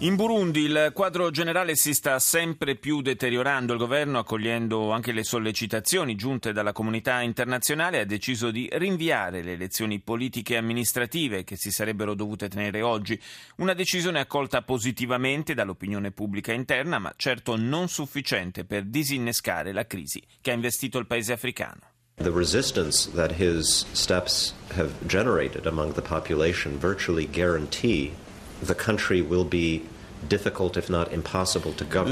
In 0.00 0.14
Burundi 0.14 0.60
il 0.60 0.90
quadro 0.92 1.30
generale 1.30 1.74
si 1.74 1.94
sta 1.94 2.18
sempre 2.18 2.76
più 2.76 3.00
deteriorando. 3.00 3.72
Il 3.72 3.78
governo, 3.78 4.18
accogliendo 4.18 4.90
anche 4.90 5.10
le 5.10 5.24
sollecitazioni 5.24 6.16
giunte 6.16 6.52
dalla 6.52 6.72
comunità 6.72 7.22
internazionale, 7.22 8.00
ha 8.00 8.04
deciso 8.04 8.50
di 8.50 8.68
rinviare 8.72 9.42
le 9.42 9.52
elezioni 9.52 9.98
politiche 10.00 10.52
e 10.52 10.58
amministrative 10.58 11.44
che 11.44 11.56
si 11.56 11.70
sarebbero 11.70 12.12
dovute 12.12 12.50
tenere 12.50 12.82
oggi. 12.82 13.18
Una 13.56 13.72
decisione 13.72 14.20
accolta 14.20 14.60
positivamente 14.60 15.54
dall'opinione 15.54 16.10
pubblica 16.10 16.52
interna, 16.52 16.98
ma 16.98 17.14
certo 17.16 17.56
non 17.56 17.88
sufficiente 17.88 18.66
per 18.66 18.84
disinnescare 18.84 19.72
la 19.72 19.86
crisi 19.86 20.22
che 20.42 20.50
ha 20.50 20.54
investito 20.54 20.98
il 20.98 21.06
paese 21.06 21.32
africano. 21.32 21.80
The 22.16 22.30
resistance 22.30 23.10
that 23.12 23.40
his 23.40 23.86
steps 23.92 24.54
have 24.76 24.92
generated 25.06 25.64
among 25.64 25.94
the 25.94 26.02
population 26.02 26.78
virtually 26.78 27.26
guarantee 27.26 28.12
the 28.62 28.74
country 28.74 29.20
will 29.20 29.44
be 29.44 29.82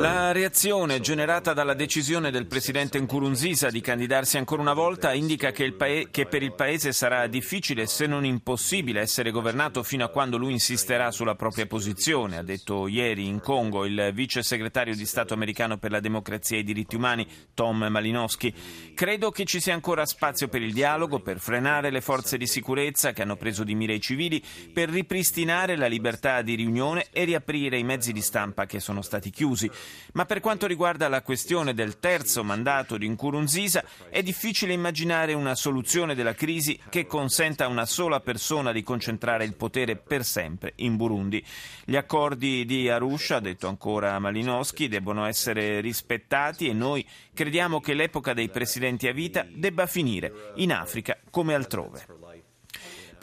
La 0.00 0.30
reazione 0.30 1.00
generata 1.00 1.52
dalla 1.52 1.74
decisione 1.74 2.30
del 2.30 2.46
presidente 2.46 3.00
Nkurunziza 3.00 3.70
di 3.70 3.80
candidarsi 3.80 4.36
ancora 4.36 4.62
una 4.62 4.72
volta 4.72 5.12
indica 5.12 5.50
che, 5.50 5.72
paese, 5.72 6.10
che, 6.10 6.26
per 6.26 6.42
il 6.42 6.52
paese 6.54 6.92
sarà 6.92 7.26
difficile, 7.26 7.86
se 7.86 8.06
non 8.06 8.24
impossibile, 8.24 9.00
essere 9.00 9.32
governato 9.32 9.82
fino 9.82 10.04
a 10.04 10.10
quando 10.10 10.36
lui 10.36 10.52
insisterà 10.52 11.10
sulla 11.10 11.34
propria 11.34 11.66
posizione, 11.66 12.36
ha 12.36 12.42
detto 12.42 12.86
ieri 12.86 13.26
in 13.26 13.40
Congo 13.40 13.84
il 13.84 14.12
vice 14.14 14.44
segretario 14.44 14.94
di 14.94 15.06
Stato 15.06 15.34
americano 15.34 15.78
per 15.78 15.90
la 15.90 16.00
democrazia 16.00 16.56
e 16.56 16.60
i 16.60 16.64
diritti 16.64 16.94
umani 16.94 17.26
Tom 17.52 17.84
Malinowski. 17.84 18.54
Credo 18.94 19.30
che 19.30 19.44
ci 19.44 19.60
sia 19.60 19.74
ancora 19.74 20.06
spazio 20.06 20.46
per 20.46 20.62
il 20.62 20.72
dialogo, 20.72 21.18
per 21.18 21.40
frenare 21.40 21.90
le 21.90 22.00
forze 22.00 22.36
di 22.36 22.46
sicurezza 22.46 23.12
che 23.12 23.22
hanno 23.22 23.36
preso 23.36 23.64
di 23.64 23.74
mira 23.74 23.92
i 23.92 24.00
civili, 24.00 24.40
per 24.72 24.88
ripristinare 24.88 25.76
la 25.76 25.86
libertà 25.86 26.42
di 26.42 26.54
riunione 26.54 27.06
e 27.10 27.24
riaprire 27.24 27.76
i 27.76 27.82
mezzi 27.82 27.93
mezzi 27.94 28.12
di 28.12 28.20
stampa 28.20 28.66
che 28.66 28.80
sono 28.80 29.02
stati 29.02 29.30
chiusi. 29.30 29.70
Ma 30.14 30.24
per 30.26 30.40
quanto 30.40 30.66
riguarda 30.66 31.08
la 31.08 31.22
questione 31.22 31.74
del 31.74 31.98
terzo 32.00 32.42
mandato 32.42 32.96
di 32.96 33.08
Nkurunziza, 33.08 33.84
è 34.08 34.22
difficile 34.22 34.72
immaginare 34.72 35.32
una 35.32 35.54
soluzione 35.54 36.14
della 36.14 36.34
crisi 36.34 36.78
che 36.88 37.06
consenta 37.06 37.64
a 37.64 37.68
una 37.68 37.86
sola 37.86 38.20
persona 38.20 38.72
di 38.72 38.82
concentrare 38.82 39.44
il 39.44 39.54
potere 39.54 39.96
per 39.96 40.24
sempre 40.24 40.72
in 40.76 40.96
Burundi. 40.96 41.44
Gli 41.84 41.96
accordi 41.96 42.64
di 42.64 42.88
Arusha, 42.88 43.36
ha 43.36 43.40
detto 43.40 43.68
ancora 43.68 44.18
Malinowski, 44.18 44.88
debbono 44.88 45.24
essere 45.26 45.80
rispettati 45.80 46.68
e 46.68 46.72
noi 46.72 47.06
crediamo 47.32 47.80
che 47.80 47.94
l'epoca 47.94 48.34
dei 48.34 48.48
presidenti 48.48 49.06
a 49.06 49.12
vita 49.12 49.46
debba 49.48 49.86
finire 49.86 50.52
in 50.56 50.72
Africa 50.72 51.16
come 51.30 51.54
altrove. 51.54 52.23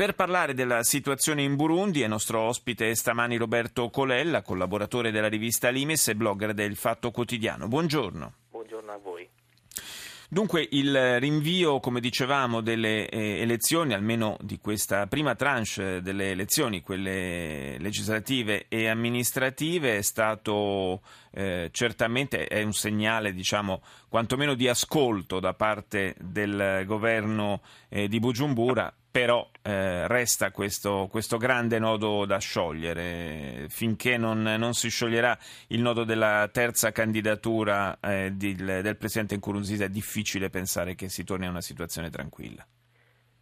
Per 0.01 0.15
parlare 0.15 0.55
della 0.55 0.81
situazione 0.81 1.43
in 1.43 1.55
Burundi 1.55 2.01
è 2.01 2.07
nostro 2.07 2.39
ospite 2.39 2.95
stamani 2.95 3.37
Roberto 3.37 3.91
Colella, 3.91 4.41
collaboratore 4.41 5.11
della 5.11 5.27
rivista 5.27 5.69
Limes 5.69 6.07
e 6.07 6.15
blogger 6.15 6.55
del 6.55 6.75
Fatto 6.75 7.11
Quotidiano. 7.11 7.67
Buongiorno. 7.67 8.33
Buongiorno 8.49 8.91
a 8.91 8.97
voi. 8.97 9.29
Dunque 10.27 10.67
il 10.71 11.19
rinvio, 11.19 11.79
come 11.79 11.99
dicevamo, 11.99 12.61
delle 12.61 13.09
eh, 13.09 13.41
elezioni, 13.41 13.93
almeno 13.93 14.37
di 14.41 14.57
questa 14.57 15.05
prima 15.05 15.35
tranche 15.35 16.01
delle 16.01 16.31
elezioni, 16.31 16.81
quelle 16.81 17.77
legislative 17.77 18.65
e 18.69 18.87
amministrative, 18.87 19.97
è 19.97 20.01
stato 20.01 21.01
eh, 21.29 21.69
certamente 21.71 22.47
è 22.47 22.63
un 22.63 22.73
segnale, 22.73 23.33
diciamo, 23.33 23.83
quantomeno 24.09 24.55
di 24.55 24.67
ascolto 24.67 25.39
da 25.39 25.53
parte 25.53 26.15
del 26.17 26.85
governo 26.87 27.61
eh, 27.87 28.07
di 28.07 28.19
Bujumbura 28.19 28.91
però 29.11 29.45
eh, 29.61 30.07
resta 30.07 30.51
questo, 30.51 31.07
questo, 31.11 31.37
grande 31.37 31.77
nodo 31.79 32.25
da 32.25 32.37
sciogliere. 32.37 33.67
Finché 33.67 34.17
non, 34.17 34.41
non, 34.41 34.73
si 34.73 34.89
scioglierà 34.89 35.37
il 35.67 35.81
nodo 35.81 36.05
della 36.05 36.49
terza 36.51 36.91
candidatura 36.91 37.99
eh, 37.99 38.31
di, 38.33 38.55
del 38.55 38.95
Presidente 38.97 39.35
Nkurunziza 39.35 39.83
è 39.83 39.89
difficile 39.89 40.49
pensare 40.49 40.95
che 40.95 41.09
si 41.09 41.25
torni 41.25 41.45
a 41.45 41.49
una 41.49 41.61
situazione 41.61 42.09
tranquilla. 42.09 42.65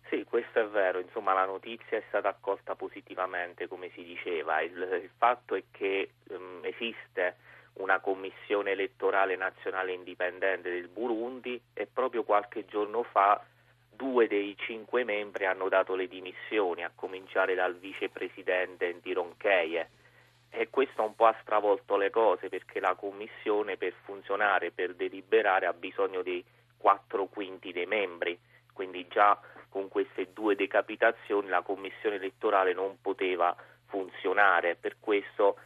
Sì, 0.10 0.24
questo 0.24 0.60
è 0.60 0.66
vero, 0.66 1.00
insomma 1.00 1.34
la 1.34 1.46
notizia 1.46 1.98
è 1.98 2.04
stata 2.08 2.30
accolta 2.30 2.74
positivamente, 2.74 3.68
come 3.68 3.92
si 3.94 4.04
diceva. 4.04 4.62
Il, 4.62 4.72
il 5.04 5.12
fatto 5.16 5.54
è 5.54 5.64
che 5.70 6.14
um, 6.30 6.62
esiste 6.64 7.36
una 7.74 8.00
commissione 8.00 8.72
elettorale 8.72 9.36
nazionale 9.36 9.94
indipendente 9.94 10.72
del 10.72 10.88
Burundi 10.88 11.62
e 11.74 11.86
proprio 11.86 12.24
qualche 12.24 12.66
giorno 12.66 13.04
fa 13.04 13.40
due 14.00 14.28
dei 14.28 14.56
cinque 14.58 15.04
membri 15.04 15.46
hanno 15.46 15.68
dato 15.68 15.94
le 15.94 16.08
dimissioni, 16.08 16.86
a 16.86 16.92
cominciare 16.96 17.54
dal 17.54 17.76
vicepresidente 17.76 18.94
Ndironcheie. 18.94 19.90
E 20.52 20.70
questo 20.70 21.04
un 21.04 21.16
po' 21.16 21.26
ha 21.26 21.36
stravolto 21.42 21.98
le 21.98 22.10
cose 22.10 22.48
perché 22.48 22.80
la 22.80 22.96
Commissione 22.96 23.76
per 23.76 23.94
funzionare, 24.06 24.72
per 24.72 24.96
deliberare, 24.96 25.66
ha 25.66 25.74
bisogno 25.74 26.22
dei 26.22 26.42
quattro 26.78 27.26
quinti 27.26 27.74
dei 27.74 27.88
membri. 27.88 28.40
Quindi 28.72 29.06
già 29.10 29.38
con 29.68 29.90
queste 29.90 30.32
due 30.32 30.56
decapitazioni 30.56 31.50
la 31.50 31.62
Commissione 31.62 32.16
elettorale 32.16 32.72
non 32.72 33.02
poteva 33.02 33.54
funzionare. 33.88 34.78
Per 34.78 34.96
questo 35.02 35.58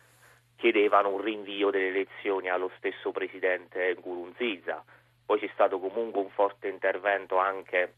chiedevano 0.55 1.09
un 1.09 1.21
rinvio 1.21 1.69
delle 1.69 1.89
elezioni 1.89 2.49
allo 2.49 2.71
stesso 2.77 3.11
presidente 3.11 3.93
Gurunziza. 3.93 4.83
Poi 5.23 5.39
c'è 5.39 5.49
stato 5.53 5.77
comunque 5.79 6.19
un 6.19 6.29
forte 6.31 6.67
intervento 6.67 7.37
anche 7.37 7.93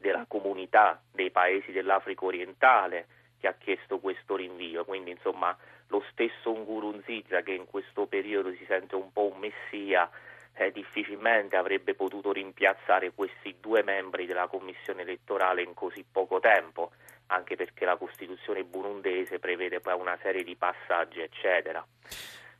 della 0.00 0.24
comunità 0.26 1.00
dei 1.12 1.30
paesi 1.30 1.72
dell'Africa 1.72 2.24
orientale 2.24 3.06
che 3.38 3.46
ha 3.46 3.54
chiesto 3.54 3.98
questo 3.98 4.36
rinvio, 4.36 4.84
quindi 4.84 5.10
insomma 5.10 5.56
lo 5.88 6.02
stesso 6.10 6.52
Ngurunziza 6.52 7.42
che 7.42 7.52
in 7.52 7.66
questo 7.66 8.06
periodo 8.06 8.50
si 8.52 8.64
sente 8.66 8.96
un 8.96 9.12
po' 9.12 9.30
un 9.32 9.38
messia 9.38 10.08
eh, 10.54 10.72
difficilmente 10.72 11.56
avrebbe 11.56 11.94
potuto 11.94 12.32
rimpiazzare 12.32 13.12
questi 13.12 13.56
due 13.60 13.82
membri 13.82 14.26
della 14.26 14.46
commissione 14.46 15.02
elettorale 15.02 15.62
in 15.62 15.74
così 15.74 16.04
poco 16.10 16.40
tempo, 16.40 16.90
anche 17.26 17.56
perché 17.56 17.84
la 17.84 17.96
Costituzione 17.96 18.64
burundese 18.64 19.38
prevede 19.38 19.80
poi 19.80 19.98
una 19.98 20.18
serie 20.20 20.44
di 20.44 20.56
passaggi, 20.56 21.20
eccetera. 21.20 21.84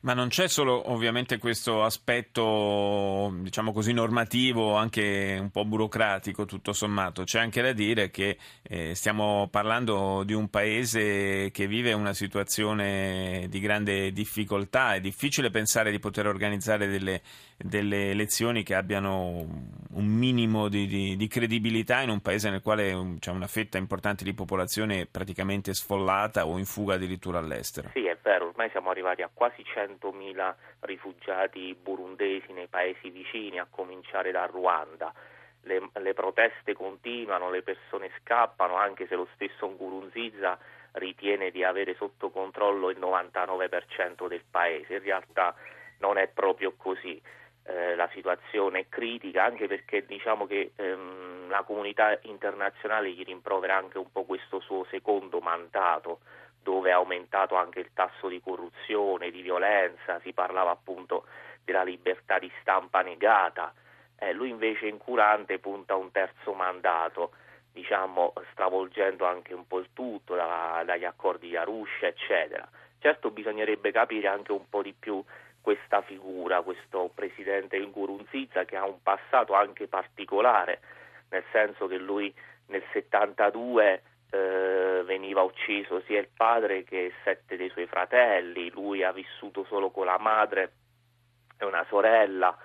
Ma 0.03 0.15
non 0.15 0.29
c'è 0.29 0.49
solo 0.49 0.91
ovviamente 0.91 1.37
questo 1.37 1.85
aspetto, 1.85 3.35
diciamo 3.41 3.71
così, 3.71 3.93
normativo, 3.93 4.75
anche 4.75 5.37
un 5.39 5.51
po' 5.51 5.67
burocratico, 5.67 6.47
tutto 6.47 6.73
sommato. 6.73 7.25
C'è 7.25 7.39
anche 7.39 7.61
da 7.61 7.73
dire 7.73 8.11
che 8.11 8.39
eh, 8.63 8.95
stiamo 8.95 9.49
parlando 9.51 10.23
di 10.25 10.33
un 10.33 10.49
paese 10.49 11.51
che 11.51 11.67
vive 11.67 11.93
una 11.93 12.15
situazione 12.15 13.47
di 13.51 13.61
grande 13.61 14.11
difficoltà. 14.13 14.95
È 14.95 15.01
difficile 15.01 15.51
pensare 15.51 15.91
di 15.91 15.99
poter 15.99 16.27
organizzare 16.27 16.87
delle, 16.87 17.21
delle 17.59 18.11
elezioni 18.11 18.63
che 18.63 18.75
abbiano 18.75 19.47
un 19.91 20.07
minimo 20.07 20.69
di, 20.69 20.87
di, 20.87 21.17
di, 21.17 21.29
credibilità 21.29 22.01
in 22.01 22.09
un 22.09 22.21
paese 22.21 22.49
nel 22.49 22.63
quale 22.63 23.17
c'è 23.19 23.31
una 23.31 23.49
fetta 23.49 23.77
importante 23.77 24.25
di 24.25 24.33
popolazione 24.33 25.05
praticamente 25.05 25.75
sfollata 25.75 26.47
o 26.47 26.57
in 26.57 26.65
fuga 26.65 26.95
addirittura 26.95 27.39
all'estero. 27.39 27.91
Sì, 27.93 28.07
è 28.21 28.29
vero, 28.29 28.49
ormai 28.49 28.69
siamo 28.71 28.91
arrivati 28.91 29.23
a 29.23 29.31
quasi 29.33 29.65
100 29.65 29.91
100.000 30.11 30.55
rifugiati 30.81 31.75
burundesi 31.75 32.53
nei 32.53 32.69
paesi 32.69 33.11
vicini, 33.11 33.59
a 33.59 33.67
cominciare 33.69 34.31
da 34.31 34.47
Ruanda. 34.47 35.13
Le, 35.63 35.91
le, 35.93 36.15
proteste 36.15 36.73
continuano, 36.73 37.51
le 37.51 37.63
persone 37.63 38.11
scappano, 38.21 38.77
anche 38.77 39.07
se 39.07 39.15
lo 39.15 39.29
stesso 39.35 39.69
Ngurunziza 39.69 40.59
ritiene 40.93 41.51
di 41.51 41.63
avere 41.65 41.95
sotto 41.95 42.31
controllo 42.31 42.91
il 42.91 42.99
99% 42.99 44.27
del 44.27 44.45
paese. 44.51 44.95
In 44.95 45.03
realtà 45.03 45.55
non 45.99 46.17
è 46.17 46.29
proprio 46.29 46.75
così. 46.77 47.21
Eh, 47.63 47.95
la 47.95 48.09
situazione 48.15 48.81
è 48.81 48.89
critica 48.89 49.45
anche 49.45 49.67
perché 49.67 50.07
diciamo 50.07 50.47
che 50.47 50.73
ehm, 50.75 51.51
la 51.51 51.63
comunità 51.63 52.19
internazionale 52.23 53.13
gli 53.13 53.23
rimprovera 53.23 53.77
anche 53.77 53.99
un 53.99 54.11
po' 54.11 54.25
questo 54.25 54.61
suo 54.61 54.87
secondo 54.89 55.41
mandato 55.41 56.21
dove 56.63 56.91
è 56.91 56.93
aumentato 56.93 57.57
anche 57.57 57.81
il 57.81 57.91
tasso 57.95 58.29
di 58.29 58.41
corruzione, 58.41 59.31
di 59.31 59.43
violenza, 59.43 60.21
si 60.21 60.33
parlava 60.33 60.71
appunto 60.71 61.25
della 61.65 61.83
libertà 61.83 62.39
di 62.39 62.51
stampa 62.61 63.03
negata. 63.03 63.73
Eh, 64.19 64.33
lui 64.33 64.51
invece 64.51 64.87
incurante 64.87 65.59
punta 65.59 65.95
a 65.95 65.97
un 65.97 66.11
terzo 66.11 66.53
mandato, 66.53 67.33
diciamo 67.73 68.33
stravolgendo 68.53 69.25
anche 69.25 69.55
un 69.55 69.67
po' 69.67 69.79
il 69.79 69.89
tutto 69.93 70.35
da, 70.35 70.83
dagli 70.85 71.05
accordi 71.05 71.49
di 71.49 71.57
Arusha, 71.57 72.07
eccetera. 72.07 72.69
Certo 72.99 73.31
bisognerebbe 73.31 73.93
capire 73.93 74.29
anche 74.29 74.53
un 74.53 74.69
po' 74.69 74.83
di 74.83 74.93
più 74.93 75.25
questa 75.61 76.03
figura, 76.03 76.63
questo 76.63 77.11
presidente 77.15 77.79
Ngurunziza 77.79 78.65
che 78.65 78.77
ha 78.77 78.85
un 78.87 79.03
passato 79.03 79.55
anche 79.55 79.89
particolare, 79.89 80.81
nel 81.31 81.45
senso 81.53 81.87
che 81.87 81.97
lui 81.97 82.33
nel 82.67 82.83
72 82.93 84.03
eh, 84.31 85.03
veniva 85.05 85.43
ucciso 85.43 86.03
sia 86.07 86.21
il 86.21 86.29
padre 86.35 86.85
che 86.85 87.13
sette 87.25 87.57
dei 87.57 87.69
suoi 87.71 87.87
fratelli, 87.87 88.71
lui 88.71 89.03
ha 89.03 89.13
vissuto 89.13 89.65
solo 89.65 89.91
con 89.91 90.07
la 90.07 90.19
madre 90.19 90.73
e 91.59 91.65
una 91.65 91.85
sorella, 91.89 92.57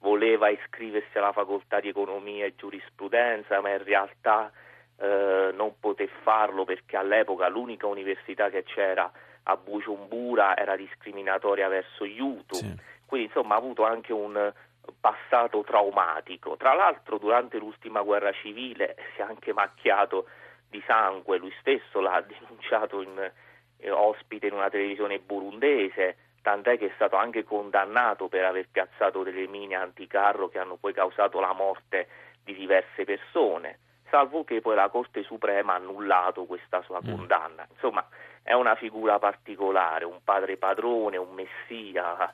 voleva 0.00 0.48
iscriversi 0.48 1.16
alla 1.16 1.32
facoltà 1.32 1.80
di 1.80 1.88
economia 1.88 2.44
e 2.44 2.54
giurisprudenza, 2.56 3.60
ma 3.60 3.70
in 3.70 3.84
realtà 3.84 4.50
eh, 4.98 5.52
non 5.54 5.78
poté 5.78 6.08
farlo 6.22 6.64
perché 6.64 6.96
all'epoca 6.96 7.48
l'unica 7.48 7.86
università 7.86 8.50
che 8.50 8.64
c'era 8.64 9.10
a 9.44 9.56
Bujumbura 9.56 10.56
era 10.56 10.76
discriminatoria 10.76 11.68
verso 11.68 12.04
gli 12.04 12.20
Hutu, 12.20 12.56
sì. 12.56 12.76
quindi 13.06 13.26
insomma 13.28 13.54
ha 13.54 13.58
avuto 13.58 13.84
anche 13.84 14.12
un 14.12 14.52
passato 15.00 15.62
traumatico. 15.62 16.56
Tra 16.56 16.74
l'altro 16.74 17.18
durante 17.18 17.58
l'ultima 17.58 18.02
guerra 18.02 18.32
civile 18.32 18.96
si 19.14 19.20
è 19.20 19.24
anche 19.24 19.52
macchiato 19.52 20.26
di 20.72 20.82
sangue, 20.86 21.36
lui 21.36 21.52
stesso 21.60 22.00
l'ha 22.00 22.20
denunciato 22.26 23.02
in, 23.02 23.30
eh, 23.76 23.90
ospite 23.90 24.46
in 24.46 24.54
una 24.54 24.70
televisione 24.70 25.18
burundese, 25.18 26.16
tant'è 26.40 26.78
che 26.78 26.86
è 26.86 26.92
stato 26.94 27.16
anche 27.16 27.44
condannato 27.44 28.28
per 28.28 28.44
aver 28.44 28.68
piazzato 28.72 29.22
delle 29.22 29.46
mine 29.46 29.76
anticarro 29.76 30.48
che 30.48 30.58
hanno 30.58 30.76
poi 30.76 30.94
causato 30.94 31.38
la 31.38 31.52
morte 31.52 32.08
di 32.42 32.54
diverse 32.54 33.04
persone, 33.04 33.78
salvo 34.08 34.42
che 34.44 34.60
poi 34.60 34.74
la 34.74 34.88
Corte 34.88 35.22
Suprema 35.22 35.74
ha 35.74 35.76
annullato 35.76 36.46
questa 36.46 36.82
sua 36.82 37.00
mm. 37.04 37.14
condanna. 37.14 37.66
Insomma, 37.70 38.04
è 38.42 38.54
una 38.54 38.74
figura 38.74 39.18
particolare, 39.18 40.04
un 40.06 40.24
padre 40.24 40.56
padrone, 40.56 41.18
un 41.18 41.32
messia, 41.34 42.32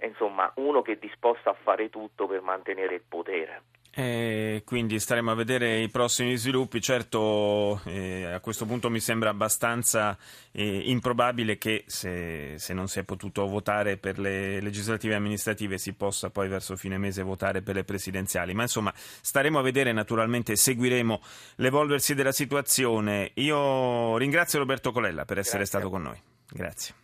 insomma, 0.00 0.50
uno 0.54 0.80
che 0.80 0.92
è 0.92 0.96
disposto 0.96 1.50
a 1.50 1.56
fare 1.60 1.90
tutto 1.90 2.26
per 2.26 2.40
mantenere 2.40 2.94
il 2.94 3.04
potere. 3.06 3.62
Eh, 3.92 4.62
quindi 4.64 5.00
staremo 5.00 5.32
a 5.32 5.34
vedere 5.34 5.80
i 5.80 5.88
prossimi 5.88 6.36
sviluppi. 6.36 6.80
Certo, 6.80 7.80
eh, 7.86 8.24
a 8.24 8.40
questo 8.40 8.64
punto 8.64 8.88
mi 8.88 9.00
sembra 9.00 9.30
abbastanza 9.30 10.16
eh, 10.52 10.82
improbabile 10.84 11.58
che 11.58 11.84
se, 11.86 12.54
se, 12.56 12.72
non 12.72 12.86
si 12.86 13.00
è 13.00 13.02
potuto 13.02 13.46
votare 13.48 13.96
per 13.96 14.18
le 14.18 14.60
legislative 14.60 15.14
e 15.14 15.16
amministrative 15.16 15.76
si 15.76 15.92
possa 15.94 16.30
poi 16.30 16.48
verso 16.48 16.76
fine 16.76 16.98
mese 16.98 17.22
votare 17.22 17.62
per 17.62 17.74
le 17.74 17.84
presidenziali. 17.84 18.54
Ma 18.54 18.62
insomma, 18.62 18.92
staremo 18.94 19.58
a 19.58 19.62
vedere, 19.62 19.92
naturalmente 19.92 20.54
seguiremo 20.54 21.20
l'evolversi 21.56 22.14
della 22.14 22.32
situazione. 22.32 23.32
Io 23.34 24.16
ringrazio 24.16 24.60
Roberto 24.60 24.92
Colella 24.92 25.24
per 25.24 25.38
essere 25.38 25.58
Grazie. 25.58 25.78
stato 25.78 25.90
con 25.90 26.02
noi. 26.02 26.20
Grazie. 26.48 27.00